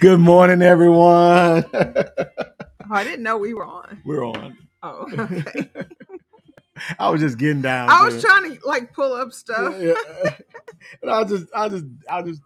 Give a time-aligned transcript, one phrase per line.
[0.00, 1.66] Good morning, everyone.
[1.72, 4.00] Oh, I didn't know we were on.
[4.02, 4.56] We're on.
[4.82, 5.68] Oh, okay.
[6.98, 7.90] I was just getting down.
[7.90, 8.22] I was it.
[8.22, 9.74] trying to like pull up stuff.
[9.78, 9.92] Yeah,
[10.24, 10.34] yeah.
[11.02, 12.40] And I'll just, I'll just, I'll just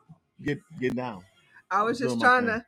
[0.44, 1.22] get get down.
[1.70, 2.64] I was just trying to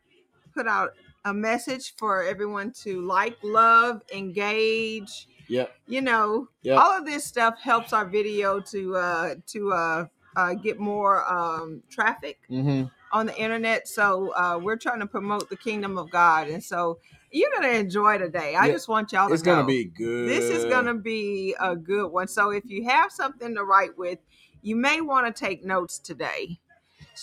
[0.54, 0.90] put out
[1.24, 5.26] a message for everyone to like, love, engage.
[5.48, 6.78] Yep, You know, yep.
[6.78, 11.82] all of this stuff helps our video to uh to uh, uh get more um
[11.90, 13.88] traffic hmm on the internet.
[13.88, 16.48] So uh we're trying to promote the kingdom of God.
[16.48, 16.98] And so
[17.30, 18.54] you're gonna enjoy today.
[18.54, 20.28] I Yeah, just want y'all to It's gonna be good.
[20.28, 22.28] this is going to be a good one.
[22.28, 24.18] So if you have something to write with,
[24.62, 26.58] you may want to take notes today.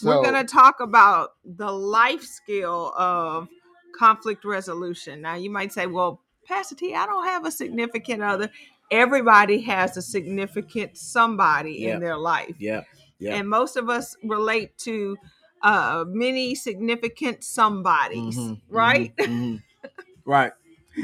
[0.03, 3.47] We're going to talk about the life skill of
[3.97, 5.21] conflict resolution.
[5.21, 8.49] Now, you might say, well, Pastor T, I don't have a significant other.
[8.91, 11.95] Everybody has a significant somebody Yeah.
[11.95, 12.55] in their life.
[12.59, 12.83] Yeah.
[13.19, 13.33] yep.
[13.39, 15.17] And most of us relate to
[15.63, 19.15] uh, many significant somebodies, Mhm, right?
[19.17, 19.63] mhm, mhm.
[20.25, 20.51] right.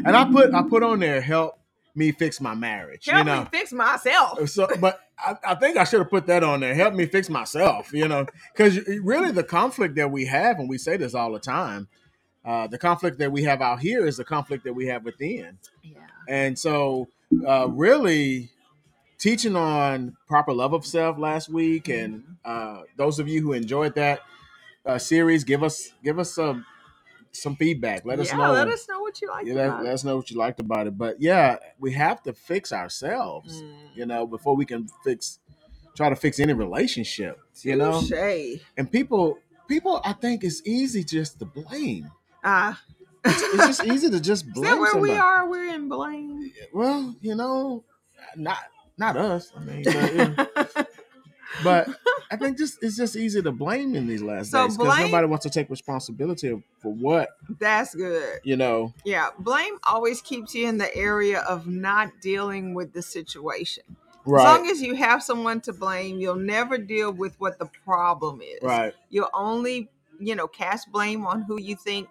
[0.06, 1.60] And I put, I put on there, help
[1.96, 3.06] me fix my marriage.
[3.06, 4.48] Help you know, me fix myself.
[4.50, 6.74] so but I, I think I should have put that on there.
[6.76, 10.78] Help me fix myself, you know, because really the conflict that we have, and we
[10.78, 11.88] say this all the time,
[12.46, 15.58] uh, the conflict that we have out here is the conflict that we have within,
[15.84, 15.98] Yeah.
[16.28, 17.08] and so
[17.46, 18.50] uh, really
[19.18, 23.96] teaching on proper love of self last week, and uh, those of you who enjoyed
[23.96, 24.22] that
[24.86, 26.66] uh, series, give us give us some
[27.32, 28.06] some feedback.
[28.06, 28.52] Let us yeah, know.
[28.54, 30.88] let us know what you like yeah, let, let us know what you liked about
[30.88, 30.98] it.
[30.98, 33.74] But yeah, we have to fix ourselves Mm.
[33.96, 35.40] you know, before we can fix
[35.96, 38.02] try to fix any relationship, you know.
[38.78, 42.10] And people people I think it's easy just to blame.
[42.44, 42.82] Ah.
[43.26, 45.14] It's, it's just easy to just Is blame that where somebody.
[45.14, 45.50] we are?
[45.50, 46.52] We're in blame.
[46.74, 47.84] Well, you know,
[48.36, 48.60] not
[48.98, 49.52] not us.
[49.56, 50.84] I mean, but, yeah.
[51.64, 51.88] But
[52.32, 55.28] I think just it's just easy to blame in these last So days because nobody
[55.28, 57.30] wants to take responsibility for what
[57.60, 58.40] That's good.
[58.44, 58.94] you know.
[59.06, 63.84] Yeah, blame always keeps you in the area of not dealing with the situation.
[64.26, 68.42] As long as you have someone to blame, you'll never deal with what the problem
[68.42, 68.60] is.
[68.62, 69.90] right, You'll only,
[70.20, 72.08] you know, cast blame on who you think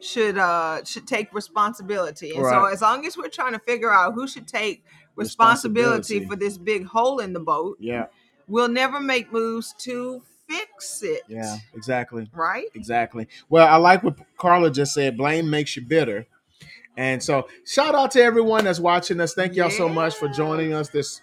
[0.00, 2.34] should uh should take responsibility.
[2.34, 4.84] And so as long as we're trying to figure out who should take
[5.16, 6.26] responsibility, Responsibility.
[6.26, 8.06] for this big hole in the boat, yeah,
[8.52, 11.22] we'll never make moves to fix it.
[11.26, 12.28] yeah, exactly.
[12.34, 12.66] Right?
[12.74, 13.26] Exactly.
[13.48, 15.16] Well, I like what Carla just said.
[15.16, 16.26] Blame makes you bitter.
[16.98, 19.32] And so, shout out to everyone that's watching us.
[19.32, 21.22] Thank y'all so much for joining us this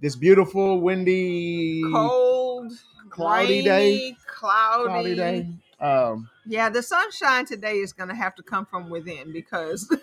[0.00, 2.72] this beautiful, windy, Cold,
[3.10, 4.16] cloudy day.
[4.26, 4.88] Cloudy.
[4.88, 5.48] Cloudy day.
[5.78, 9.94] Um, Yeah, the sunshine today is going to have to come from within because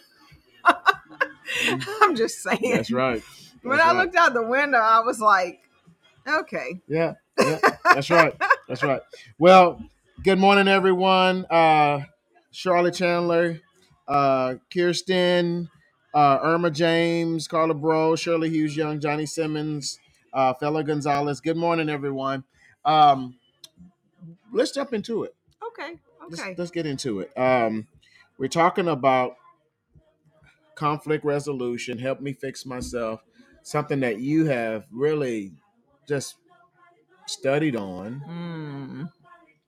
[2.01, 2.59] I'm just saying.
[2.73, 3.23] that's right.
[3.63, 4.03] when I right.
[4.03, 5.66] looked out the window, I was like,
[6.27, 6.81] okay.
[6.87, 8.33] Yeah, yeah, that's right.
[8.67, 9.01] That's right.
[9.39, 9.81] Well,
[10.23, 11.45] good morning, everyone.
[11.49, 12.01] Uh,
[12.51, 13.59] Charlotte Chandler,
[14.07, 15.69] uh, Kirsten,
[16.13, 19.99] uh, Irma James, Carla Bro, Shirley Hughes Young, Johnny Simmons,
[20.33, 21.39] uh, Fella Gonzalez.
[21.41, 22.43] Good morning, everyone.
[22.85, 23.35] Um,
[24.51, 25.35] let's jump into it.
[25.65, 25.97] Okay.
[26.29, 26.55] Let's, Okay.
[26.57, 27.37] let's get into it.
[27.37, 27.87] Um,
[28.37, 29.37] we're talking about
[30.75, 31.97] conflict resolution.
[31.97, 33.21] Help me fix myself.
[33.63, 35.51] Something that you have really
[36.07, 36.35] just
[37.27, 39.11] studied on Mm.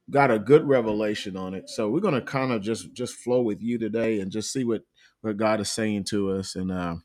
[0.09, 1.69] got a good revelation on it.
[1.69, 4.83] So we're gonna kind of just just flow with you today and just see what
[5.21, 6.55] what God is saying to us.
[6.55, 6.95] And uh,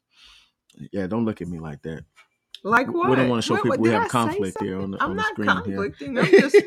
[0.92, 2.04] yeah, don't look at me like that.
[2.62, 3.10] Like what?
[3.10, 5.16] We don't want to show people we have I conflict here on the, I'm on
[5.16, 6.18] the not screen conflicting.
[6.18, 6.56] I'm just.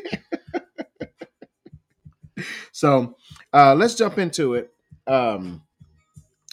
[2.72, 3.16] so
[3.52, 4.70] uh, let's jump into it.
[5.06, 5.62] Um,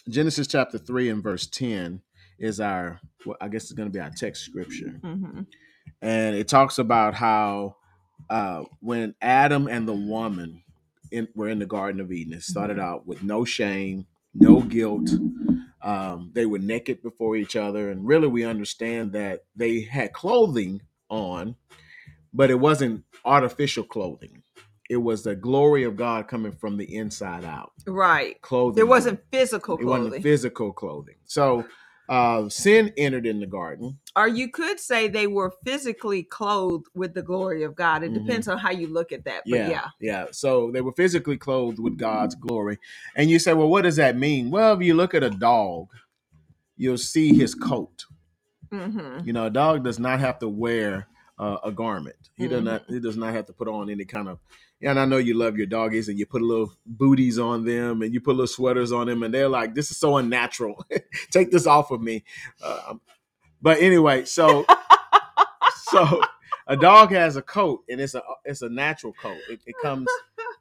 [0.08, 2.00] Genesis chapter three and verse ten
[2.38, 3.00] is our.
[3.24, 5.00] Well, I guess it's going to be our text scripture.
[5.04, 5.46] Mhm.
[6.02, 7.76] And it talks about how
[8.30, 10.62] uh, when Adam and the woman
[11.10, 15.10] in, were in the Garden of Eden, it started out with no shame, no guilt.
[15.82, 20.82] Um, they were naked before each other, and really, we understand that they had clothing
[21.08, 21.54] on,
[22.34, 24.42] but it wasn't artificial clothing.
[24.90, 27.72] It was the glory of God coming from the inside out.
[27.86, 28.40] Right.
[28.42, 28.76] Clothing.
[28.76, 30.04] There wasn't physical It clothing.
[30.04, 31.16] wasn't physical clothing.
[31.24, 31.64] So
[32.08, 33.98] uh, sin entered in the garden.
[34.16, 38.02] or you could say they were physically clothed with the glory of God.
[38.02, 38.14] It Mhm.
[38.14, 39.44] depends on how you look at that.
[39.50, 39.88] But Yeah, yeah.
[40.00, 40.26] yeah.
[40.32, 42.78] So they were physically clothed with God's glory.
[43.16, 44.50] And you say, well, what does that mean?
[44.50, 45.88] Well, if you look at a dog,
[46.76, 48.06] you'll see his coat.
[48.72, 52.16] hmm You know, a dog does not have to wear uh, a garment.
[52.36, 52.64] He does Mhm.
[52.64, 52.84] not.
[52.88, 54.38] He does not have to put on any kind of.
[54.82, 58.12] And I know you love your doggies, and you put little booties on them, and
[58.12, 60.84] you put little sweaters on them, and they're like, "This is so unnatural.
[61.30, 62.24] Take this off of me."
[62.62, 62.94] Uh,
[63.62, 64.66] but anyway, so
[65.84, 66.20] so
[66.66, 69.38] a dog has a coat, and it's a it's a natural coat.
[69.50, 70.08] It, it comes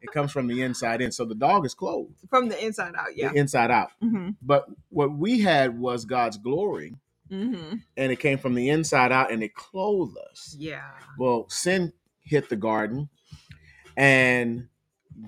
[0.01, 1.11] it comes from the inside in.
[1.11, 3.29] So the dog is clothed, From the inside out, yeah.
[3.31, 3.89] the inside out.
[4.03, 4.31] Mm-hmm.
[4.41, 6.93] But what we had was God's glory,
[7.31, 7.77] Mm-hmm.
[7.97, 10.55] and it came from the inside out, and it clothed us.
[10.59, 10.83] Yeah.
[11.17, 11.91] Well, sin
[12.23, 13.09] hit the garden,
[13.97, 14.67] and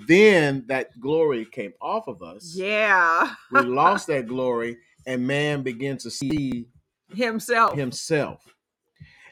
[0.07, 2.53] then that glory came off of us.
[2.55, 3.33] Yeah.
[3.51, 6.67] We lost that glory, and man began to see
[7.15, 7.73] Himself.
[7.75, 8.43] himself.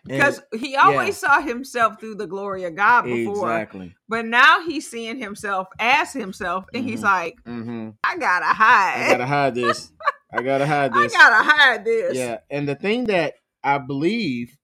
[0.08, 3.52] Because he always saw himself through the glory of God before.
[3.52, 3.96] exactly.
[4.08, 6.66] But now he's seeing himself as himself.
[6.76, 7.04] And he's Mhm.
[7.04, 9.02] like, hmm I gotta hide.
[9.04, 9.92] I gotta hide this.
[10.36, 11.16] I gotta hide this.
[11.16, 12.18] I gotta hide this.
[12.18, 14.58] Yeah, and the thing that I believe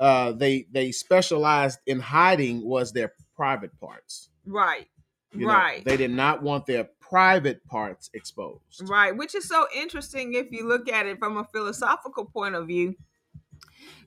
[0.00, 4.30] uh, they they specialized in hiding was their private parts.
[4.46, 4.86] Right.
[5.32, 5.84] You know, right.
[5.84, 8.82] they did not want their private parts exposed.
[8.88, 12.66] Right, which is so interesting if you look at it from a philosophical point of
[12.66, 12.96] view,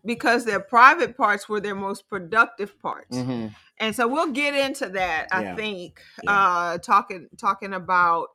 [0.03, 3.47] because their private parts were their most productive parts, hmm
[3.79, 5.27] and so we'll get into that.
[5.31, 5.55] I Yeah.
[5.55, 6.31] think Yeah.
[6.31, 8.29] uh, talking talking about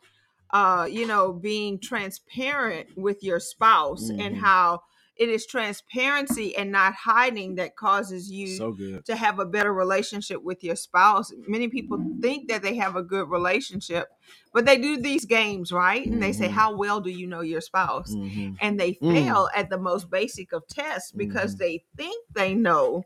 [0.51, 4.39] uh, you know being transparent with your spouse and Mhm.
[4.39, 4.83] how
[5.17, 9.05] it is transparency and not hiding that causes you So good.
[9.07, 11.33] to have a better relationship with your spouse.
[11.49, 14.09] Many people think that they have a good relationship,
[14.53, 16.11] but they do these games, right?
[16.11, 16.53] And they say, Mhm.
[16.53, 18.15] How well do you know your spouse?
[18.15, 19.13] hmm And they Mm.
[19.15, 21.59] fail at the most basic of tests because Mhm.
[21.59, 23.05] they think they know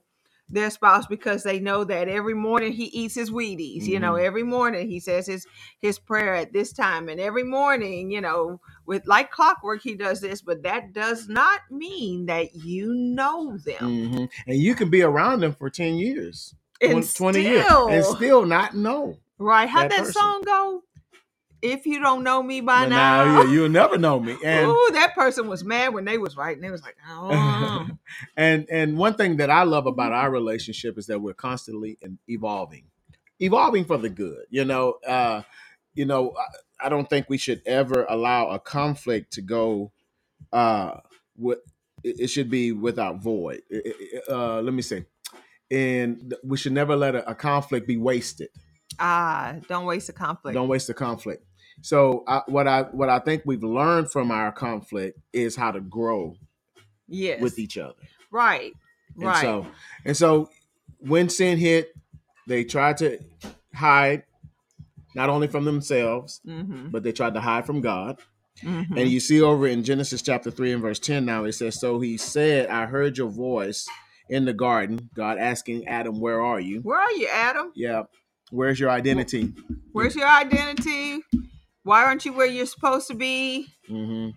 [0.48, 3.84] their spouse because they know that every morning he eats his Wheaties.
[3.86, 4.24] You know, Mhm.
[4.24, 5.46] every morning he says his
[5.80, 10.20] his prayer at this time, and every morning, you know, with like clockwork, he does
[10.20, 10.42] this.
[10.42, 14.08] But that does not mean that you know them.
[14.08, 18.04] hmm And you can be around them for ten years, And 20 years, still- and
[18.04, 19.18] still not know.
[19.38, 19.68] Right.
[19.68, 20.12] How'd that that, person.
[20.12, 20.82] song go?
[21.62, 23.24] If you don't know me by now.
[23.24, 24.36] now, yeah, you'll never know me.
[24.44, 26.60] And Ooh, that person was mad when they was writing.
[26.60, 27.88] They was like, oh.
[28.36, 32.18] and and one thing that I love about our relationship is that we're constantly in-
[32.28, 32.84] evolving,
[33.38, 34.44] evolving for the good.
[34.50, 35.42] You know, uh,
[35.94, 39.92] you know, I, I don't think we should ever allow a conflict to go.
[40.52, 40.98] Uh,
[41.36, 41.60] with
[42.02, 43.62] it it should be without void.
[43.70, 45.06] It- Uh, let me say,
[45.70, 48.48] and we should never let a, a conflict be wasted.
[48.98, 50.54] ah, don't waste a conflict.
[50.54, 51.44] Don't waste a conflict.
[51.80, 55.80] So I, what I what I think we've learned from our conflict is how to
[55.80, 56.36] grow
[57.08, 57.40] yes.
[57.40, 57.94] with each other.
[58.30, 58.72] right.
[59.16, 59.42] And Right.
[59.42, 59.66] so
[60.04, 60.48] and so
[60.98, 61.94] when sin hit,
[62.46, 63.18] they tried to
[63.74, 64.24] hide
[65.14, 66.88] not only from themselves, mm-hmm.
[66.88, 68.18] but they tried to hide from God.
[68.62, 68.96] Mm-hmm.
[68.96, 72.00] And you see over in Genesis chapter 3 and verse 10 now it says, So
[72.00, 73.86] he said, I heard your voice
[74.28, 76.80] in the garden, God asking Adam, Where are you?
[76.80, 77.72] Where are you, Adam?
[77.74, 78.04] Yeah.
[78.50, 79.54] Where's your identity?
[79.92, 81.20] Where's your identity?
[81.84, 83.68] Why aren't you where you're supposed to be?
[83.90, 84.30] Mm-hmm.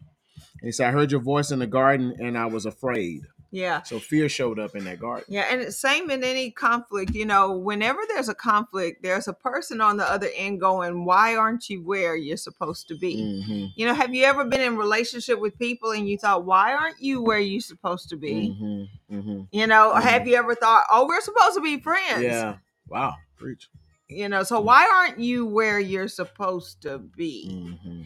[0.61, 3.21] He said, I heard your voice in the garden and I was afraid.
[3.51, 3.83] Yeah.
[3.83, 5.23] So fear showed up in that garden.
[5.29, 9.33] Yeah, and it's same in any conflict, you know, whenever there's a conflict, there's a
[9.33, 13.41] person on the other end going, Why aren't you where you're supposed to be?
[13.43, 16.73] hmm You know, have you ever been in relationship with people and you thought, why
[16.73, 18.49] aren't you where you're supposed to be?
[18.49, 22.23] hmm hmm You know, have you ever thought, oh, we're supposed to be friends?
[22.23, 22.57] Yeah.
[22.89, 23.15] Wow.
[23.37, 23.69] Preach.
[24.07, 27.49] You know, so why aren't you where you're supposed to be?
[27.83, 28.01] hmm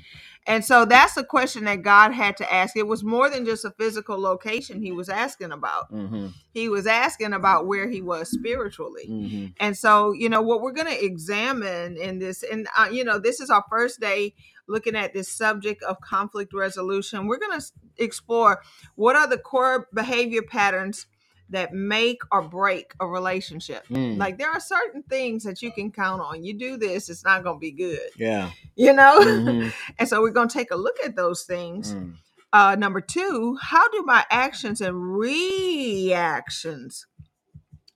[0.48, 2.78] And so that's a question that God had to ask.
[2.78, 5.90] It was more than just a physical location he was asking about.
[5.90, 9.08] hmm He was asking about where he was spiritually.
[9.08, 13.04] hmm And so, you know, what we're going to examine in this, and, uh, you
[13.04, 14.34] know, this is our first day
[14.70, 17.28] looking at this subject of conflict resolution.
[17.28, 17.66] We're going to
[17.98, 18.62] explore
[18.96, 21.08] what are the core behavior patterns
[21.50, 23.88] that make or break a relationship.
[23.88, 24.18] Mm.
[24.18, 26.44] Like, there are certain things that you can count on.
[26.44, 28.52] You do this, it's not going to be good, Yeah.
[28.76, 29.20] you know?
[29.22, 29.74] Mhm.
[29.98, 31.94] and so, we're going to take a look at those things.
[31.94, 32.16] Mm.
[32.52, 37.06] Uh, number two, how do my actions and reactions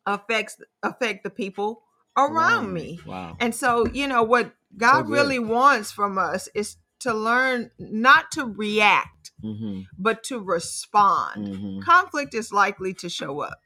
[0.06, 1.84] affects affect the people
[2.18, 3.00] around me?
[3.06, 3.36] Wow.
[3.40, 5.12] And so, you know, what God good.
[5.14, 11.48] really wants from us is to learn not to react, hmm but to respond.
[11.56, 13.60] hmm Conflict is likely to show up.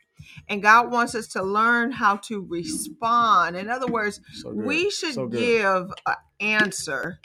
[0.50, 3.56] And God wants us to learn how to respond.
[3.56, 7.20] In other words, So we should So give an answer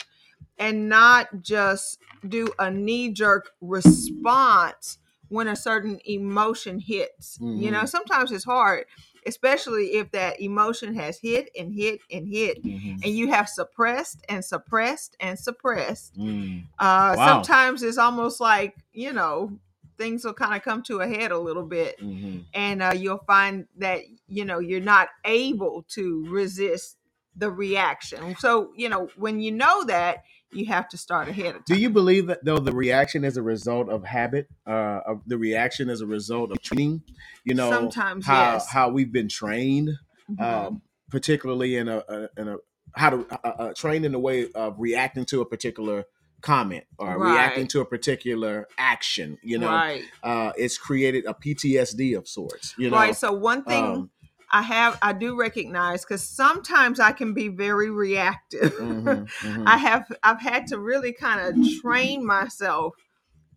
[0.59, 7.39] and not just do a knee jerk response when a certain emotion hits.
[7.41, 7.89] You know, Mhm.
[7.89, 8.87] sometimes it's hard,
[9.27, 12.63] especially if that emotion has hit and hit and hit.
[12.65, 13.03] Mhm.
[13.05, 16.17] And you have suppressed and suppressed and suppressed.
[16.19, 16.65] Mm.
[16.79, 17.43] Uh, Wow.
[17.43, 19.59] Sometimes it's almost like, you know,
[19.99, 22.45] things will kind of come to a head a little bit Mhm.
[22.55, 26.97] and uh, you'll find that you know you're not able to resist
[27.37, 31.65] the reaction so you know when you know that you have to start ahead of
[31.65, 34.49] Do you believe that though the reaction is a result of habit?
[34.67, 37.03] Uh, of the reaction is a result of training.
[37.45, 38.69] You know, Sometimes, how yes.
[38.71, 39.91] how we've been trained,
[40.31, 40.41] Mhm.
[40.41, 42.57] um, particularly in a, a in a
[42.95, 46.05] how to uh, uh, trained in the way of reacting to a particular
[46.43, 47.33] comment or Right.
[47.33, 49.39] reacting to a particular action.
[49.43, 50.03] You know, right.
[50.23, 52.75] uh, it's created a PTSD of sorts.
[52.77, 53.17] You know, right.
[53.17, 54.11] So one thing um,
[54.53, 58.73] I have, I do recognize because sometimes I can be very reactive.
[58.79, 59.67] mhm, mhm.
[59.67, 62.95] I have, I've had to really kind of train myself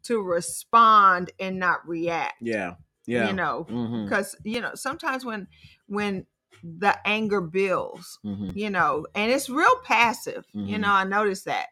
[0.04, 2.36] to respond and not react.
[2.42, 2.76] yeah,
[3.08, 3.68] yeah, You know,
[4.04, 5.48] because you know sometimes when
[5.88, 6.26] when
[6.64, 10.46] the anger builds, mhm, you know, and it's real passive.
[10.54, 10.82] You Mhm.
[10.82, 11.70] know, I noticed that.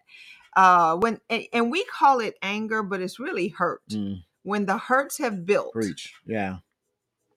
[0.56, 3.84] Uh, when and, and we call it anger, but it's really hurt.
[3.90, 6.60] mm, When the hurts have built, preach, yeah.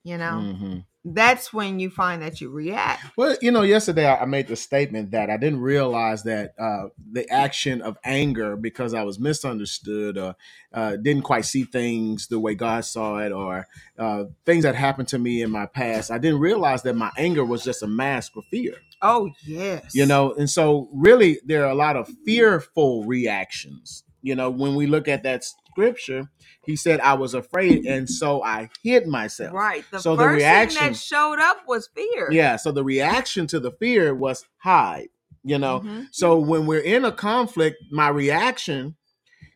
[0.04, 0.84] you know, mhm.
[1.14, 3.04] That's when you find that you react.
[3.16, 7.28] Well, you know, yesterday I made the statement that I didn't realize that uh, the
[7.30, 10.34] action of anger because I was misunderstood or
[10.72, 13.66] uh, didn't quite see things the way God saw it or
[13.98, 16.10] uh, things that happened to me in my past.
[16.10, 20.06] I didn't realize that my anger was just a mask for fear, Oh yes, you
[20.06, 24.02] know, and so really there are a lot of fearful reactions.
[24.22, 25.44] You know, when we look at that
[25.86, 26.30] scripture,
[26.64, 29.52] he said, I was afraid, and so I hid myself.
[29.52, 29.84] right.
[29.90, 32.28] The So the reaction- that showed up was fear.
[32.32, 35.08] Yeah, so the reaction to the fear was hide,
[35.44, 35.80] you know.
[35.80, 36.06] Mhm.
[36.12, 38.96] So when we're in a conflict, my reaction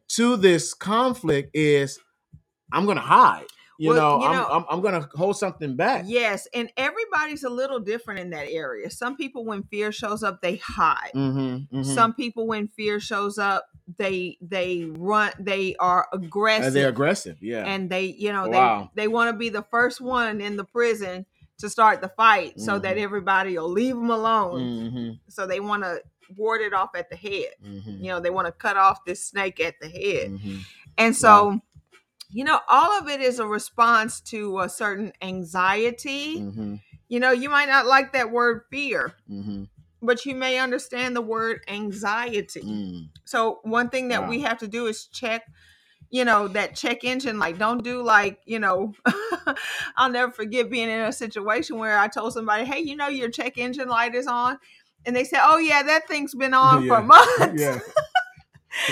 [0.09, 1.99] to this conflict is
[2.73, 3.47] I'm going to hide.
[3.81, 6.05] You, Well, know, you I'm, know- I'm, I'm going to hold something back.
[6.07, 8.91] Yes, and everybody's a little different in that area.
[8.91, 11.13] Some people, when fear shows up, they hide.
[11.15, 11.39] Mm-hmm,
[11.79, 11.83] mm-hmm.
[11.85, 13.65] Some people, when fear shows up,
[13.97, 15.33] they they run.
[15.41, 16.67] They are aggressive.
[16.67, 17.39] And they're aggressive.
[17.41, 17.65] Yeah.
[17.65, 18.91] and they you know Wow.
[18.95, 21.25] they they want to be the first one in the prison
[21.59, 23.03] to start the fight so that Mhm.
[23.03, 26.01] everybody will leave them alone mm-hmm, so they want to
[26.37, 29.25] ward it off at the head mm-hmm, you know they want to cut off this
[29.25, 30.59] snake at the head mm-hmm.
[30.97, 31.61] and so
[32.33, 36.77] you know all of it is a response to a certain anxiety Mm-hmm,
[37.09, 39.65] you know you might not like that word fear mm-hmm,
[40.03, 43.09] but you may understand the word anxiety mm.
[43.25, 45.43] so one thing that we have to do is check,
[46.11, 47.39] you know, that check engine.
[47.39, 48.93] Like, don't do like, you know,
[49.97, 53.31] I'll never forget being in a situation where I told somebody, "Hey, you know, your
[53.31, 54.59] check engine light is on,"
[55.07, 56.89] and they said, "Oh yeah, that thing's been on Yeah.
[56.89, 57.79] for months." Yeah.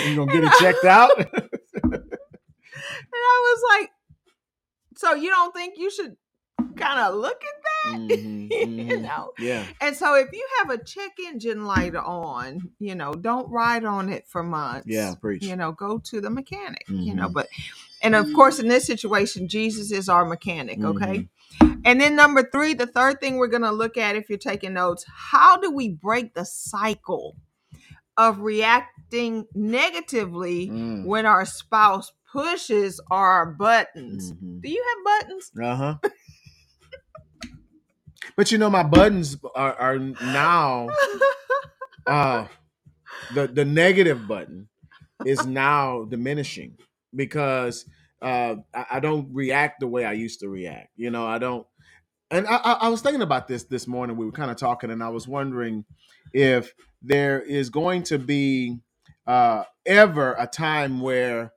[0.05, 1.11] You gonna get it checked out?
[2.97, 3.91] And I was like,
[4.97, 6.15] "So you don't think you should
[6.75, 9.01] kind of look at that?" Mhm, you mhm.
[9.01, 9.31] know.
[9.39, 9.65] Yeah.
[9.81, 14.09] And so if you have a check engine light on, you know, don't ride on
[14.09, 14.87] it for months.
[14.87, 15.15] Yeah.
[15.19, 15.43] Preach.
[15.43, 17.33] you know go to the mechanic you know Mhm.
[17.33, 17.47] but
[18.01, 21.27] and of course in this situation jesus is our mechanic okay
[21.61, 21.81] Mm-hmm.
[21.85, 24.73] and then number three the third thing we're going to look at if you're taking
[24.73, 27.35] notes how do we break the cycle
[28.17, 31.05] of reacting negatively Mm.
[31.05, 34.61] when our spouse pushes our buttons Mhm.
[34.61, 35.95] do you have buttons Uh huh.
[38.35, 40.89] but you know, my buttons are, are now
[42.07, 42.47] uh
[43.29, 44.69] the the negative button
[45.23, 46.77] is now diminishing
[47.15, 47.85] because
[48.21, 50.89] uh I, I don't react the way I used to react.
[50.95, 51.65] You know, I don't.
[52.31, 54.17] And I, I, I was thinking about this this morning.
[54.17, 55.85] We were kind of talking, and I was wondering
[56.33, 58.79] if there is going to be
[59.27, 61.51] uh ever a time where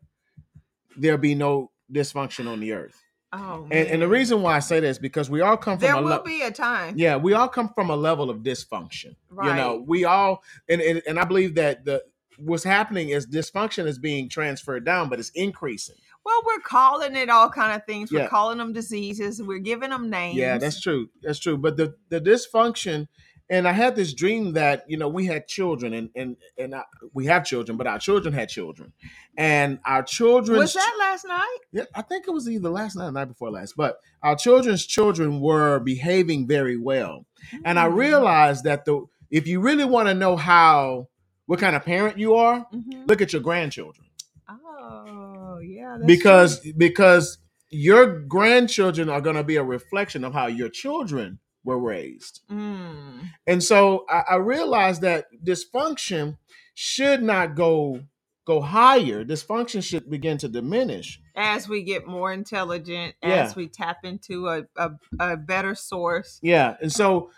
[0.97, 3.01] there'll be no dysfunction on the earth.
[3.33, 5.97] oh And, and the reason why I say this because we all come from there
[5.97, 9.17] a will le- be a time yeah, we all come from a level of dysfunction.
[9.31, 9.49] Right.
[9.49, 12.03] You know, we all and, and and I believe that the
[12.39, 15.97] what's happening is dysfunction is being transferred down, but it's increasing.
[16.25, 18.29] well we're calling it all kind of things we're Yeah.
[18.29, 21.11] calling them diseases we're giving them names Yeah, that's true.
[21.23, 21.59] That's true.
[21.59, 23.09] But the the dysfunction,
[23.53, 26.83] and I had this dream that you know we had children, and and and I,
[27.13, 28.93] we have children, but our children had children,
[29.37, 33.05] and our children was that last night Yeah, I think it was either last night
[33.05, 37.27] or the night before last, but our children's children were behaving very well.
[37.65, 37.97] And I Mm.
[37.97, 41.09] realized that the if you really want to know how
[41.47, 43.09] what kind of parent you are, Mhm.
[43.09, 44.07] look at your grandchildren.
[44.49, 45.97] Oh, yeah.
[45.99, 46.73] That's because true.
[46.79, 47.39] because
[47.71, 52.41] your grandchildren are going to be a reflection of how your children were raised.
[52.51, 53.31] Mm.
[53.47, 56.39] And so I, I realized that dysfunction
[56.75, 58.01] should not go
[58.45, 59.25] go higher.
[59.25, 61.21] Dysfunction should begin to diminish.
[61.37, 63.45] as we get more intelligent, Yeah.
[63.45, 64.91] as we tap into a, a,
[65.21, 66.41] a better source.
[66.43, 67.31] Yeah, and so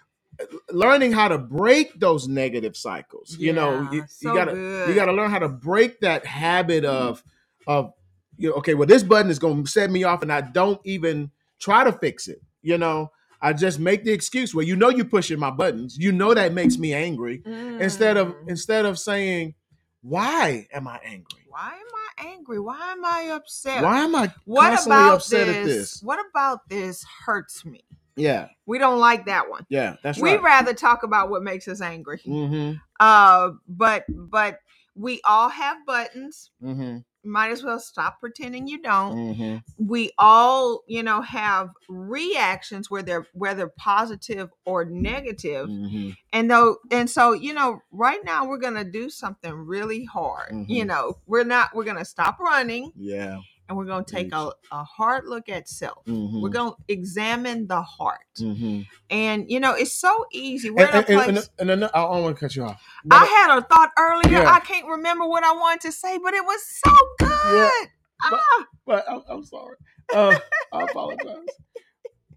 [0.71, 3.37] learning how to break those negative cycles.
[3.38, 4.88] You know, Yeah, you, you gotta good.
[4.88, 7.23] you gotta learn how to break that habit of
[7.66, 7.93] of
[8.37, 11.31] you know, okay, well, this button is gonna set me off, and I don't even
[11.61, 12.40] try to fix it.
[12.62, 13.11] You know,
[13.44, 14.54] I just make the excuse.
[14.54, 15.98] Well, you know, you pushing my buttons.
[15.98, 17.42] You know that makes me angry.
[17.44, 18.48] Instead of Mm.
[18.48, 19.54] instead of saying,
[20.02, 21.40] why am I angry?
[21.48, 21.94] why am
[22.26, 22.58] I angry?
[22.58, 23.82] Why am I upset?
[23.84, 26.02] Why am I what constantly about upset this, at this?
[26.02, 27.84] What about this hurts me?
[28.16, 29.66] Yeah, We don't like that one.
[29.68, 30.22] yeah, that's right.
[30.22, 30.42] we right.
[30.42, 32.20] rather talk about what makes us angry.
[32.26, 34.58] mm-hmm, Uh, but but
[34.96, 36.50] we all have buttons.
[36.62, 39.16] mm-hmm, Might as well stop pretending you don't.
[39.16, 39.57] mm-hmm.
[39.87, 45.69] We all, you know, have reactions where they're whether positive or negative.
[45.69, 46.11] mm-hmm.
[46.33, 50.52] And though and so, you know, right now we're gonna do something really hard.
[50.69, 50.87] You Mhm.
[50.88, 53.38] know, we're not we're gonna stop running Yeah.
[53.68, 56.04] And we're gonna take a, a hard look at self.
[56.06, 56.40] Mm-hmm.
[56.40, 58.18] We're gonna examine the heart.
[58.38, 58.83] mm-hmm.
[59.11, 60.71] And you know, it's so easy.
[60.71, 61.50] We're And, in a place.
[61.59, 62.83] and, and, and I don't want to cut you off.
[63.11, 64.42] I had a thought earlier.
[64.42, 64.50] Yeah.
[64.52, 67.88] I can't remember what I wanted to say, but it was so good.
[68.30, 69.76] but- ah, but I'm, I'm sorry.
[70.14, 70.38] Uh,
[70.73, 71.47] I apologize.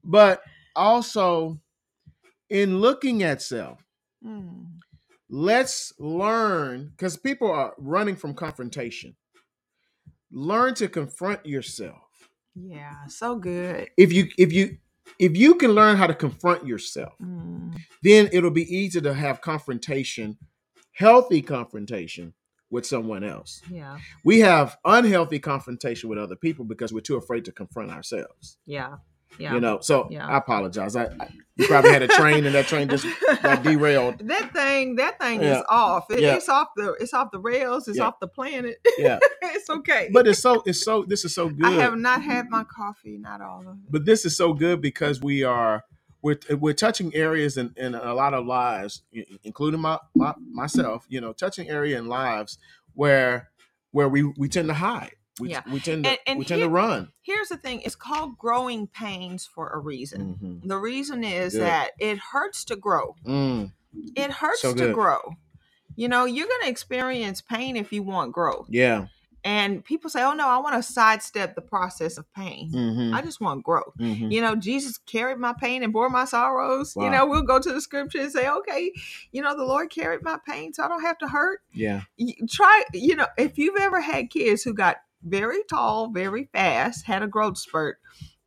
[0.04, 0.42] But
[0.76, 1.60] also,
[2.50, 3.84] in looking at self,
[4.26, 4.66] mm,
[5.30, 9.16] let's learn because people are running from confrontation.
[10.32, 12.02] Learn to confront yourself.
[12.56, 13.90] yeah, so good.
[13.98, 14.78] If you if you
[15.20, 19.42] if you can learn how to confront yourself, Mm, then it'll be easy to have
[19.42, 20.38] confrontation,
[20.94, 22.34] healthy confrontation
[22.70, 23.62] with someone else.
[23.72, 28.58] yeah, We have unhealthy confrontation with other people because we're too afraid to confront ourselves.
[28.66, 28.98] yeah,
[29.40, 29.54] yeah.
[29.54, 30.26] You know, so Yeah.
[30.28, 30.96] I apologize.
[30.96, 33.06] I, I you probably had a train and that train just
[33.42, 34.20] got derailed.
[34.28, 35.60] that thing, that thing Yeah.
[35.60, 36.10] is off.
[36.12, 36.36] It- Yeah.
[36.36, 37.88] It's off the, it's off the rails.
[37.88, 38.06] It's Yeah.
[38.08, 38.78] off the planet.
[38.98, 40.10] Yeah, it's okay.
[40.12, 41.66] but it's so it's so this is so good.
[41.66, 43.92] I have not had my coffee, not all of it.
[43.92, 45.84] but this is so good because we are
[46.24, 49.04] we're we're touching areas in, in a lot of lives,
[49.44, 51.06] including my, my myself.
[51.10, 52.58] You know, touching area in lives
[52.96, 53.50] where
[53.92, 55.12] where we we tend to hide.
[55.40, 55.62] We, Yeah.
[55.72, 57.12] we tend to And- and we tend to run.
[57.22, 60.38] Here's the thing: it's called growing pains for a reason.
[60.64, 60.68] Mhm.
[60.68, 61.62] The reason is Good.
[61.64, 63.16] that it hurts to grow.
[63.26, 63.72] Mm,
[64.16, 65.36] It hurts So to grow.
[65.96, 68.68] You know, you're going to experience pain if you want growth.
[68.70, 69.08] yeah.
[69.44, 72.70] And people say, oh no, I want to sidestep the process of pain.
[72.70, 73.94] hmm I just want growth.
[73.98, 76.94] hmm You know, Jesus carried my pain and bore my sorrows.
[76.98, 78.92] You know, we'll go to the scripture and say, okay,
[79.32, 81.62] you know, the Lord carried my pain, so I don't have to hurt.
[81.72, 82.02] Yeah.
[82.18, 87.06] You- Try, you know, if you've ever had kids who got very tall, very fast,
[87.06, 87.98] had a growth spurt,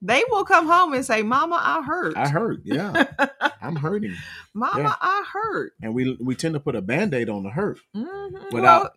[0.03, 2.17] they will come home and say, Mama, I hurt.
[2.17, 2.61] I hurt.
[2.65, 3.05] Yeah.
[3.63, 4.15] I'm hurting.
[4.55, 4.95] Mama, Yeah.
[5.01, 5.73] I hurt.
[5.83, 8.53] And we we tend to put a band-aid on the hurt Mhm.
[8.53, 8.93] Without- Well,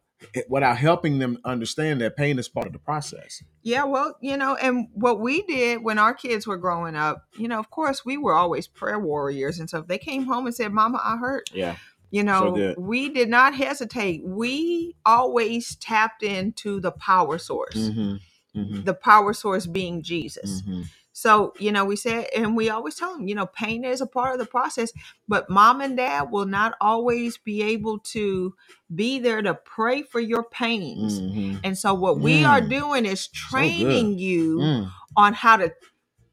[0.48, 3.44] without helping them understand that pain is part of the process.
[3.62, 7.50] Yeah, well, you know, and what we did when our kids were growing up, you
[7.50, 9.60] know, of course, we were always prayer warriors.
[9.60, 11.76] And so if they came home and said, Mama, I hurt, Yeah.
[12.14, 12.78] You know, good.
[12.80, 14.24] we did not hesitate.
[14.26, 18.16] We always tapped into the power source, hmm
[18.56, 20.62] hmm the power source being Jesus.
[20.62, 24.02] hmm So, you know, we said, and we always tell them, you know, pain is
[24.02, 24.94] a part of the process,
[25.28, 28.56] but mom and dad will not always be able to
[28.96, 31.20] be there to pray for your pains.
[31.20, 32.70] hmm And so, what we are Mm.
[32.70, 34.92] doing is training you Mm.
[35.18, 35.74] on how to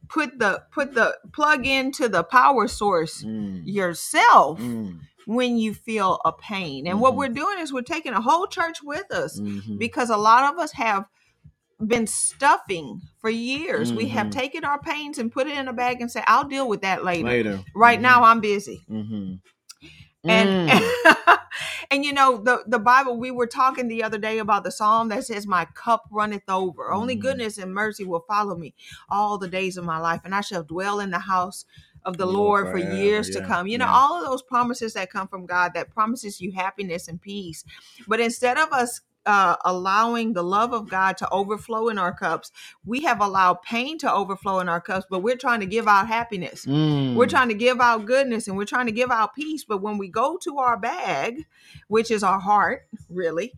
[0.09, 3.63] put the put the plug into the power source Mm.
[3.67, 5.01] yourself Mm.
[5.31, 6.89] When you feel a pain.
[6.89, 7.17] And what Mhm.
[7.19, 9.79] we're doing is we're taking a whole church with us Mhm.
[9.79, 11.05] because a lot of us have
[11.79, 13.95] been stuffing for years.
[13.95, 14.33] We have Mhm.
[14.33, 17.05] taken our pains and put it in a bag and say, "I'll deal with that
[17.05, 17.65] later." Later.
[17.77, 18.83] Right now, I'm busy.
[18.89, 19.35] hmm
[20.25, 20.91] And Mm.
[21.91, 23.17] and you know the the Bible.
[23.17, 26.93] We were talking the other day about the psalm that says, "My cup runneth over.
[26.93, 28.75] Only goodness and mercy will follow me
[29.09, 31.65] all the days of my life, and I shall dwell in the house."
[32.05, 33.67] Of the Lord Lord for forever, years to come.
[33.67, 33.95] You know, yeah.
[33.95, 37.65] all of those promises that come from God that promises you happiness and peace.
[38.09, 42.51] But instead of us uh, allowing the love of God to overflow in our cups,
[42.85, 46.09] we have allowed pain to overflow in our cups, but we're trying to give out
[46.09, 46.65] happiness.
[46.67, 47.15] Mm.
[47.15, 49.65] We're trying to give out goodness and we're trying to give out peace.
[49.65, 51.47] But when we go to our bag,
[51.89, 53.53] which is our heart, really,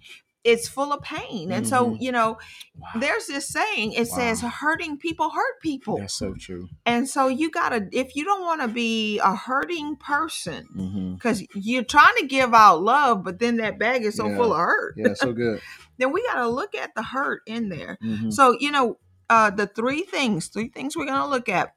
[0.45, 1.53] it's full of pain.
[1.53, 1.97] And so, Mhm.
[2.01, 2.39] you know,
[2.79, 2.89] Wow.
[3.01, 5.99] there's this saying it says, hurting people hurt people.
[5.99, 6.69] That's so true.
[6.85, 11.15] And so, you got to, if you don't want to be a hurting person, hmm
[11.15, 14.37] because you're trying to give out love, but then that bag is so Yeah.
[14.37, 15.61] full of hurt, Yeah, so good.
[15.99, 17.99] then we got to look at the hurt in there.
[18.03, 18.99] hmm So, you know,
[19.31, 21.75] uh, the three things, three things we're going to look at.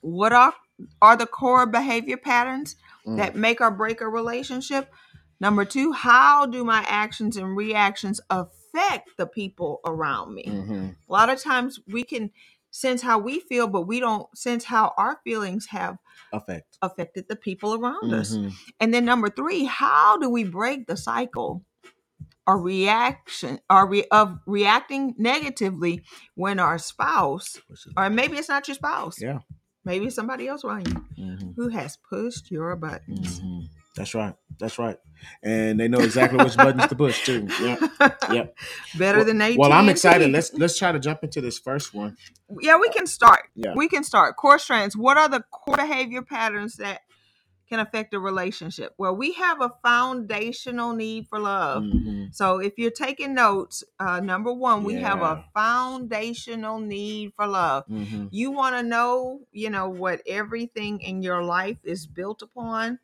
[0.00, 0.54] What are
[1.02, 3.16] are the core behavior patterns Mm.
[3.16, 4.92] that make or break a relationship?
[5.40, 10.44] Number two, how do my actions and reactions affect the people around me?
[10.48, 12.30] hmm A lot of times we can
[12.70, 15.96] sense how we feel, but we don't sense how our feelings have
[16.32, 16.76] Effect.
[16.82, 18.36] affected the people around us.
[18.36, 18.52] Mhm.
[18.80, 21.64] And then number three, how do we break the cycle
[22.46, 26.02] or reaction or re- of reacting negatively
[26.34, 27.58] when our spouse,
[27.96, 29.38] or maybe it's not your spouse, Yeah.
[29.84, 33.40] maybe it's somebody else around you hmm who has pushed your buttons.
[33.98, 34.34] That's right.
[34.58, 34.96] That's right.
[35.42, 37.48] And they know exactly which buttons to push too.
[37.60, 37.76] Yeah.
[38.32, 38.56] Yep.
[38.96, 39.56] Better Well, than AT.
[39.58, 40.30] well, I'm excited.
[40.30, 42.16] Let's let's try to jump into this first one.
[42.60, 43.42] yeah, we can start.
[43.56, 43.74] Yeah.
[43.74, 44.36] We can start.
[44.36, 44.96] Core strengths.
[44.96, 47.00] What are the core behavior patterns that
[47.68, 48.94] can affect a relationship?
[48.96, 51.82] Well, we have a foundational need for love.
[51.82, 52.34] Mhm.
[52.34, 57.84] So if you're taking notes, uh, number one, we have a foundational need for love.
[57.88, 58.28] Mhm.
[58.30, 63.00] You want to know, you know, what everything in your life is built upon.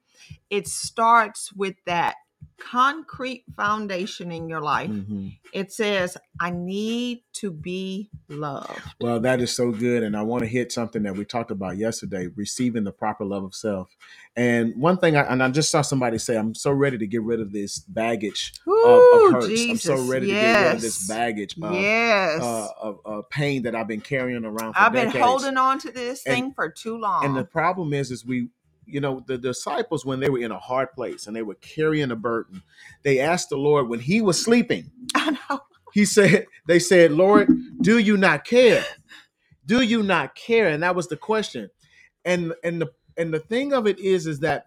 [0.50, 2.16] It starts with that
[2.59, 4.88] concrete foundation in your life.
[4.90, 5.38] Mhm.
[5.53, 8.81] It says, I need to be loved.
[9.00, 10.03] Well, that is so good.
[10.03, 13.44] And I want to hit something that we talked about yesterday receiving the proper love
[13.44, 13.88] of self.
[14.37, 17.22] And one thing, I, and I just saw somebody say, I'm so ready to get
[17.22, 19.48] rid of this baggage of, Ooh, of hurts.
[19.48, 19.90] Jesus.
[19.90, 20.37] I'm so ready yes.
[20.37, 22.40] to get rid of this baggage of, yes.
[22.42, 25.24] uh, of, of pain that I've been carrying around for I've been decades.
[25.24, 27.24] holding on to this And- thing for too long.
[27.24, 28.48] And the problem is, is we,
[28.87, 32.11] you know, the disciples, when they were in a hard place and they were carrying
[32.12, 32.62] a burden,
[33.05, 35.61] they asked the Lord when he was sleeping, I know.
[35.94, 37.49] he said, they said, Lord,
[37.83, 38.85] do you not care?
[39.66, 40.68] Do you not care?
[40.68, 41.70] And that was the question.
[42.25, 44.64] And and the and the thing of it is, is that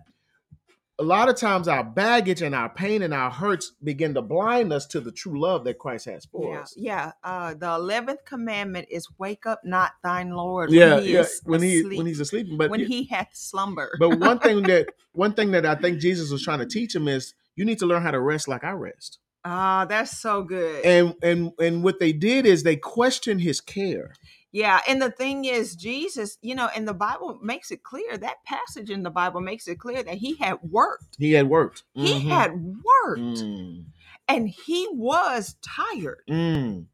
[0.99, 4.73] a lot of times our baggage and our pain and our hurts begin to blind
[4.73, 6.73] us to the true love that Christ has for Yeah, us.
[6.75, 7.11] yeah.
[7.23, 10.71] Uh, the eleventh commandment is wake up, not thine Lord.
[10.71, 11.19] Yeah, when he yeah.
[11.21, 13.91] is When he asleep, when he's asleep, but when he hath slumber.
[13.99, 17.07] but one thing that one thing that I think Jesus was trying to teach him
[17.07, 19.19] is you need to learn how to rest like I rest.
[19.45, 20.83] Ah, that's so good.
[20.83, 24.13] And and and what they did is they questioned his care.
[24.51, 28.17] Yeah, and the thing is, Jesus, you know, and the Bible makes it clear.
[28.17, 31.17] That passage in the Bible makes it clear that he had worked.
[31.19, 31.83] He had worked.
[31.93, 32.29] He Mhm.
[32.29, 33.85] had worked, Mm,
[34.27, 36.23] and he was tired.
[36.29, 36.85] mm,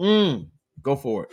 [0.00, 0.48] mm.
[0.82, 1.32] Go for it.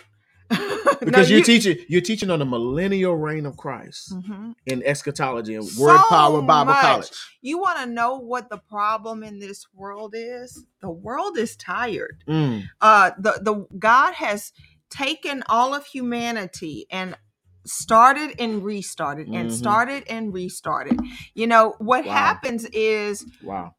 [1.01, 4.53] No, Because you're you- teaching you're teaching on the millennial reign of Christ Mhm.
[4.67, 6.81] in eschatology and So Word Power Bible much.
[6.81, 7.11] College.
[7.41, 10.63] You want to know what the problem in this world is?
[10.81, 12.23] The world is tired.
[12.27, 14.51] Mm, Uh the the God has
[14.91, 17.17] taken all of humanity and
[17.65, 19.57] started and restarted and Mhm.
[19.57, 20.99] started and restarted.
[21.35, 22.13] You know, what Wow.
[22.13, 23.75] happens is wow.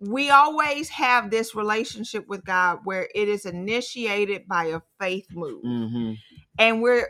[0.00, 5.62] we always have this relationship with God where it is initiated by a faith move.
[5.64, 6.12] hmm
[6.58, 7.08] And we're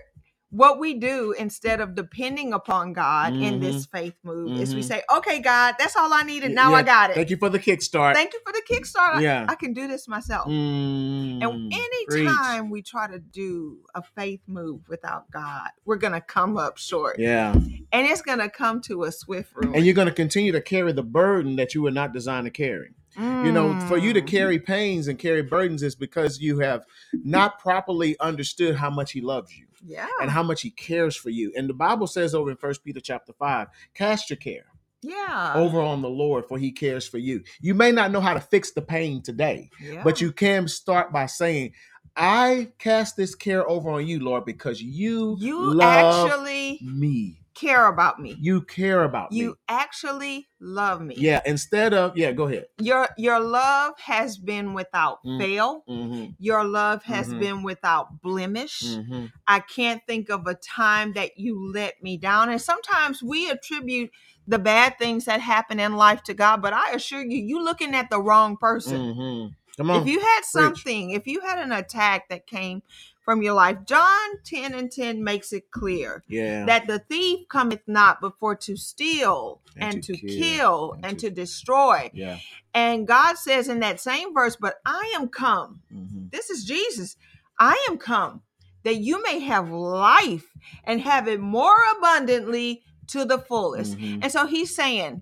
[0.51, 3.61] what we do instead of depending upon God in Mhm.
[3.61, 4.85] this faith move is we Mhm.
[4.85, 6.53] say, "Okay, God, that's all I needed.
[6.53, 7.15] Now yeah, I got it.
[7.15, 8.15] Thank you for the kickstart.
[8.15, 9.21] Thank you for the Kickstarter.
[9.21, 9.47] Yeah.
[9.49, 11.71] I can do this myself." Mm, And
[12.09, 12.27] preach.
[12.27, 17.19] anytime we try to do a faith move without God, we're gonna come up short,
[17.19, 17.53] Yeah.
[17.53, 19.75] and it's gonna come to a swift ruin.
[19.75, 22.51] And you're going to continue to carry the burden that you were not designed to
[22.51, 22.95] carry.
[23.41, 24.27] You know, for you to Mm.
[24.27, 26.85] carry pains and carry burdens is because you have
[27.25, 31.31] not properly understood how much he loves you yeah, and how much he cares for
[31.31, 31.53] you.
[31.57, 34.67] And the Bible says over in First Peter chapter 5, cast your care
[35.03, 37.43] yeah, over on the Lord for he cares for you.
[37.61, 40.03] You may not know how to fix the pain today, yeah.
[40.03, 41.73] but you can start by saying,
[42.17, 47.41] I cast this care over on you, Lord, because you, you love actually me.
[47.59, 48.37] Care about me.
[48.41, 49.45] You care about You me.
[49.45, 51.15] You actually love me.
[51.19, 52.67] Yeah, instead of, yeah, go ahead.
[52.79, 55.39] Your your love has been without Mm.
[55.39, 55.85] fail.
[55.89, 56.25] Mm-hmm.
[56.39, 57.41] Your love has Mhm.
[57.41, 58.83] been without blemish.
[58.83, 59.27] Mm-hmm.
[59.47, 62.51] I can't think of a time that you let me down.
[62.51, 64.11] And sometimes we attribute
[64.47, 67.95] the bad things that happen in life to God, but I assure you, you looking
[67.95, 68.99] at the wrong person.
[68.99, 69.53] Mm-hmm.
[69.77, 70.03] Come on.
[70.03, 72.83] If you had something, if you had an attack that came
[73.29, 76.65] from your life, John 10 and 10 makes it clear yeah.
[76.65, 81.05] that the thief cometh not before to steal And and, to to, kill, kill, and
[81.05, 82.11] and, to- to destroy.
[82.15, 82.39] yeah.
[82.73, 85.83] And God says in that same verse, but I am come.
[85.95, 86.29] Mm-hmm.
[86.31, 87.19] This is Jesus.
[87.61, 88.41] I am come
[88.85, 90.47] that you may have life
[90.85, 93.99] and have it more abundantly to the fullest.
[93.99, 94.21] Mhm.
[94.23, 95.21] And so he's saying,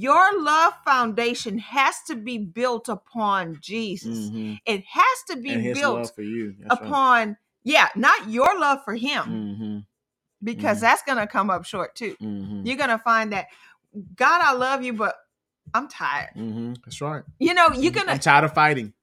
[0.00, 4.30] your love foundation has to be built upon Jesus.
[4.30, 4.60] Mhm.
[4.66, 6.54] It has to be built love for you.
[6.60, 6.88] That's right.
[6.88, 9.24] upon, yeah, not your love for him,
[9.60, 9.86] Mhm.
[10.44, 10.82] because Mhm.
[10.82, 12.16] that's going to come up short too.
[12.20, 12.66] Mhm.
[12.66, 13.48] You're going to find that,
[14.16, 15.16] God, I love you, but
[15.74, 16.34] I'm tired.
[16.36, 16.78] Mhm.
[16.84, 17.24] That's right.
[17.40, 18.94] You know, you're going to I'm tired of fighting.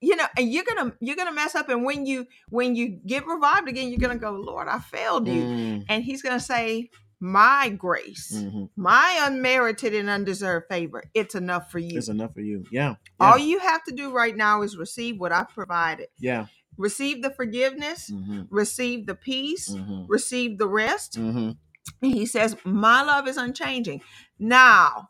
[0.00, 3.26] you know and you're gonna you're gonna mess up and when you when you get
[3.26, 6.90] revived again you're gonna go lord i failed you Mm, and he's gonna say
[7.24, 8.68] my grace mhm.
[8.76, 12.66] my unmerited and undeserved favor it's enough for you It's enough for you.
[12.70, 12.96] Yeah.
[13.18, 16.46] all you have to do right now is receive what i've provided Yeah.
[16.76, 18.46] receive the forgiveness Mhm.
[18.50, 20.04] receive the peace Mhm.
[20.06, 21.56] receive the rest Mhm.
[22.02, 24.02] he says my love is unchanging
[24.38, 25.08] now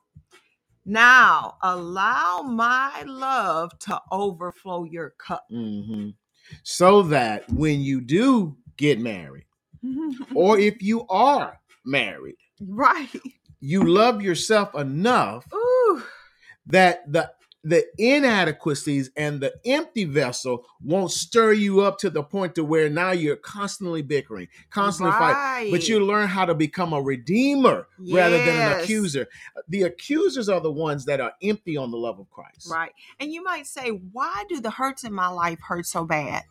[0.84, 6.14] now allow my love to overflow your cup Mhm.
[6.62, 9.46] So that when you do get married,
[10.34, 13.08] or if you are married, Right.
[13.60, 16.02] You love yourself enough Ooh.
[16.66, 17.30] that the
[17.66, 22.90] the inadequacies and the empty vessel won't stir you up to the point to where
[22.90, 25.70] now you're constantly bickering, constantly fighting.
[25.72, 29.26] But you learn how to become a redeemer rather than an accuser.
[29.68, 32.68] The accusers are the ones that are empty on the love of Christ.
[32.70, 32.92] Right.
[33.18, 36.42] And you might say, why do the hurts in my life hurt so bad?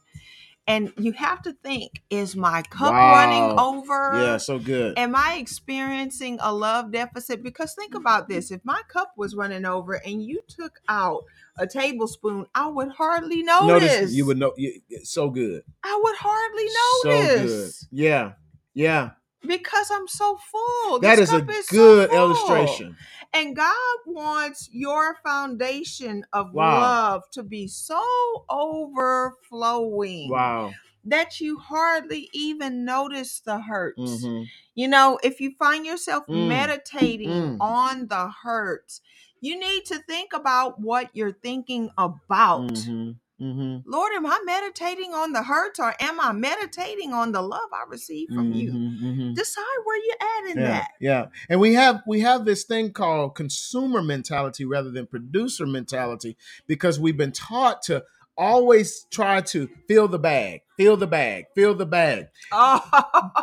[0.66, 3.12] And you have to think, is my cup Wow.
[3.14, 4.12] running over?
[4.14, 4.98] Yeah, so good.
[4.98, 7.44] Am I experiencing a love deficit?
[7.44, 11.24] Because think about this if my cup was running over and you took out
[11.58, 13.68] a tablespoon, I would hardly notice.
[13.68, 15.64] Notice you would know you, so good.
[15.84, 16.68] I would hardly
[17.02, 17.40] So good.
[17.40, 18.34] notice Yeah.
[18.74, 19.12] Yeah.
[19.48, 21.00] Because I'm so full.
[21.00, 22.18] That is a so good full.
[22.18, 22.98] illustration.
[23.34, 26.80] And God wants your foundation of Wow.
[26.82, 28.02] love to be so
[28.50, 30.74] overflowing Wow.
[31.06, 34.00] that you hardly even notice the hurts.
[34.26, 34.48] Mhm.
[34.76, 36.48] You know, if you find yourself Mm.
[36.48, 37.58] meditating Mm.
[37.62, 39.02] on the hurts,
[39.42, 42.68] you need to think about what you're thinking about.
[42.72, 43.18] Mhm.
[43.42, 43.84] Mhm.
[43.86, 47.84] Lord, am I meditating on the hurts or am I meditating on the love I
[47.90, 48.72] receive from you?
[48.72, 49.02] Mhm.
[49.02, 49.36] Mhm.
[49.36, 50.92] Decide where you're at in yeah, that.
[51.02, 51.26] yeah.
[51.50, 57.00] And we have we have this thing called consumer mentality rather than producer mentality because
[57.00, 58.04] we've been taught to
[58.38, 62.28] always try to fill the bag, fill the bag, fill the bag.
[62.52, 62.82] Oh,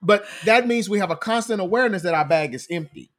[0.00, 3.10] But that means we have a constant awareness that our bag is empty.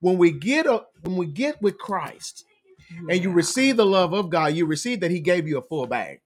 [0.00, 2.44] When we get a, when we get with Christ
[3.08, 5.86] and you receive the love of God, you receive that He gave you a full
[5.86, 6.20] bag.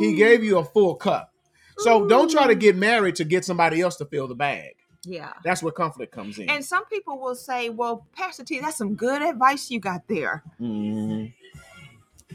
[0.00, 1.32] He gave you a full cup.
[1.78, 4.76] So don't try to get married to get somebody else to fill the bag.
[5.04, 5.32] Yeah.
[5.44, 6.50] That's where conflict comes in.
[6.50, 10.42] And some people will say, well, Pastor T, that's some good advice you got there.
[10.60, 11.32] Mhm.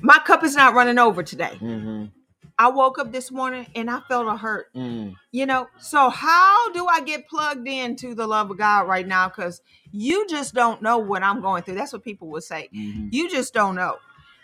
[0.02, 1.58] My cup is not running over today.
[1.62, 2.12] Mhm.
[2.58, 4.74] I woke up this morning and I felt a hurt.
[4.74, 5.16] Mm.
[5.32, 9.28] You know, so how do I get plugged into the love of God right now?
[9.28, 11.76] Because you just don't know what I'm going through.
[11.76, 12.70] That's what people will say.
[12.74, 13.10] Mhm.
[13.12, 13.98] You just don't know.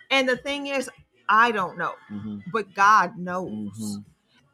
[0.09, 0.89] And the thing is,
[1.29, 2.43] I don't know, Mhm.
[2.51, 3.49] but God knows.
[3.79, 4.05] Mhm.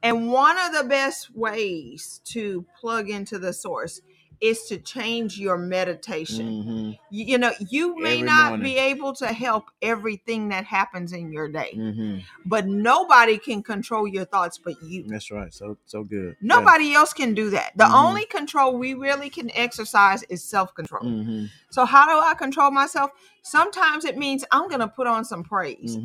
[0.04, 4.00] And one of the best ways to plug into the source
[4.42, 6.48] is to change your meditation.
[6.64, 7.00] Mhm.
[7.10, 8.64] You, you know, you may Every not morning.
[8.64, 12.24] be able to help everything that happens in your day, Mhm.
[12.46, 15.04] but nobody can control your thoughts but you.
[15.08, 15.54] That's right.
[15.54, 16.36] So so good.
[16.42, 17.72] Nobody else can do that.
[17.78, 17.94] The Mhm.
[18.06, 21.06] only control we really can exercise is self control.
[21.06, 21.12] Yeah.
[21.24, 21.50] Mhm.
[21.70, 23.12] So, how do I control myself?
[23.44, 25.98] Sometimes it means I'm going to put on some praise.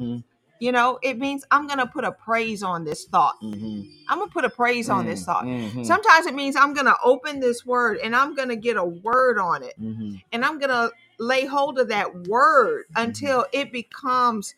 [0.62, 3.34] You know, it means I'm going to put a praise on this thought.
[3.42, 3.84] Mhm.
[4.08, 5.44] I'm going to put a praise on this thought.
[5.44, 5.84] Mhm.
[5.84, 8.84] Sometimes it means I'm going to open this word and I'm going to get a
[8.84, 10.22] word on it Mhm.
[10.30, 14.54] and I'm going to lay hold of that word until it becomes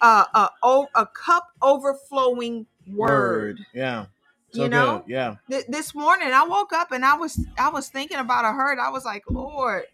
[0.00, 0.26] a
[0.94, 3.58] a cup overflowing word.
[3.74, 4.06] Yeah.
[4.52, 4.98] So You know?
[5.00, 5.10] good.
[5.12, 5.36] Yeah.
[5.50, 8.78] Th- this morning I woke up and I was I was thinking about a hurt.
[8.78, 9.84] I was like, Lord.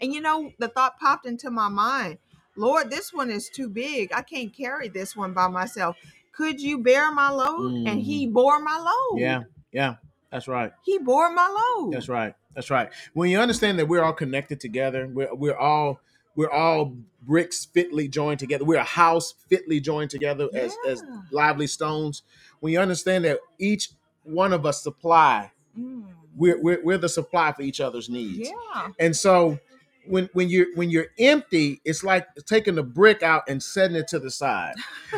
[0.00, 2.18] And you know, the thought popped into my mind,
[2.56, 4.12] Lord, this one is too big.
[4.12, 5.96] I can't carry this one by myself.
[6.32, 7.86] Could you bear my load?
[7.86, 9.18] And he bore my load.
[9.18, 9.20] Mm.
[9.20, 9.42] Yeah.
[9.72, 9.94] Yeah.
[10.30, 10.72] That's right.
[10.82, 11.46] He bore my
[11.78, 11.92] load.
[11.92, 12.34] That's right.
[12.54, 12.90] That's right.
[13.12, 16.00] When you understand that we're all connected together, we're we're all
[16.36, 18.64] we're all bricks fitly joined together.
[18.64, 22.22] We're a house fitly joined together as as lively stones.
[22.60, 23.90] When you understand that each
[24.24, 26.04] one of us supply, Mm.
[26.36, 28.48] we're we're, we're the supply for each other's needs.
[28.48, 28.88] Yeah.
[29.00, 29.58] And so
[30.06, 34.08] when when you're when you're empty, it's like taking the brick out and setting it
[34.08, 34.74] to the side.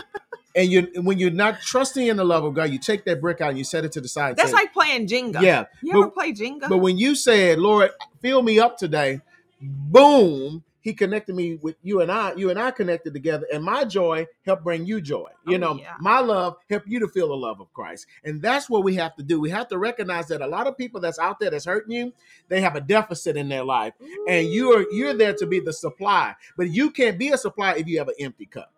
[0.57, 3.41] and you when you're not trusting in the love of God, you take that brick
[3.41, 4.37] out and you set it to the side.
[4.37, 5.41] That's say, like playing Jenga.
[5.41, 5.67] yeah.
[5.83, 6.69] You but- ever play Jenga?
[6.69, 9.21] But when you said, Lord, fill me up today,
[9.61, 13.85] boom, he connected me with you and I, you and I connected together, and my
[13.85, 15.29] joy helped bring you joy.
[15.45, 15.95] You Oh, know, yeah.
[15.99, 18.07] my love helped you to feel the love of Christ.
[18.23, 19.41] And that's what we have to do.
[19.41, 22.13] We have to recognize that a lot of people that's out there that's hurting you,
[22.47, 23.95] they have a deficit in their life.
[24.29, 26.37] And you are you're there to be the supply.
[26.57, 28.73] But you can't be a supply if you have an empty cup.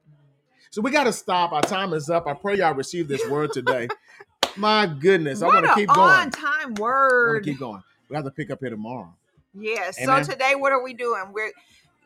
[0.71, 1.53] So we got to stop.
[1.53, 2.27] Our time is up.
[2.27, 3.89] I pray y'all receive this word today.
[4.57, 6.09] My goodness, I want to keep going.
[6.11, 7.45] on time word.
[7.45, 7.83] keep going.
[8.09, 9.15] We have to pick up here tomorrow.
[9.55, 10.01] Yes.
[10.01, 10.25] Amen.
[10.25, 11.25] So today, what are we doing?
[11.33, 11.53] We're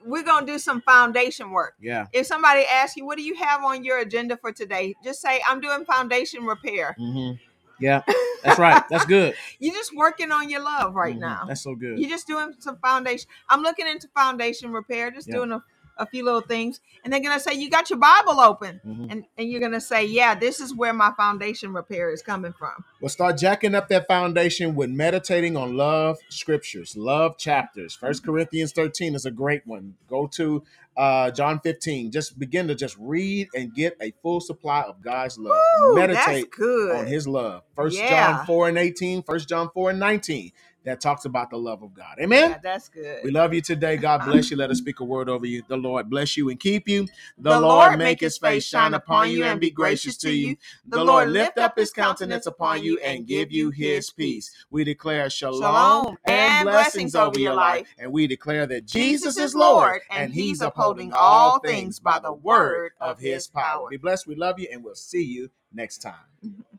[0.04, 1.74] we're gonna do some foundation work.
[1.80, 2.06] Yeah.
[2.12, 4.94] If somebody asks you, what do you have on your agenda for today?
[5.04, 6.94] Just say, I'm doing foundation repair.
[6.98, 7.32] hmm
[7.78, 8.02] Yeah,
[8.44, 8.82] that's right.
[8.88, 9.34] That's good.
[9.58, 11.20] You're just working on your love right Mhm.
[11.20, 11.44] now.
[11.48, 11.98] That's so good.
[11.98, 13.28] You're just doing some foundation.
[13.48, 15.36] I'm looking into foundation repair, just Yeah.
[15.36, 15.62] doing a,
[15.98, 16.80] a few little things.
[17.04, 18.80] And they're gonna say, You got your Bible open.
[18.86, 19.06] Mhm.
[19.10, 22.84] And and you're gonna say, Yeah, this is where my foundation repair is coming from.
[23.00, 27.94] Well, start jacking up that foundation with meditating on love scriptures, love chapters.
[27.94, 29.94] First Corinthians 13 is a great one.
[30.08, 30.62] Go to
[30.96, 32.10] uh, John 15.
[32.10, 35.58] Just begin to just read and get a full supply of God's love.
[35.80, 36.96] Woo, Meditate that's good.
[36.96, 37.62] on his love.
[37.74, 38.36] First Yeah.
[38.36, 40.52] John 4 and 18, First John 4 and 19.
[40.84, 42.16] That talks about the love of God.
[42.20, 42.50] Amen.
[42.50, 43.20] Yeah, that's good.
[43.24, 43.96] We love you today.
[43.96, 44.56] God bless you.
[44.56, 45.62] Let us speak a word over you.
[45.68, 47.06] The Lord bless you and keep you.
[47.38, 50.56] The, The Lord Lord make his face shine upon you and be gracious to you.
[50.86, 54.50] The Lord lift up his countenance upon you and give you his peace.
[54.70, 57.88] We declare shalom, Shalom and blessings over your life.
[57.98, 62.92] And we declare that Jesus is Lord and he's upholding all things by the word
[63.00, 63.88] of his power.
[63.90, 64.26] Be blessed.
[64.26, 66.14] We love you and we'll see you next time.
[66.44, 66.71] Mm-hmm.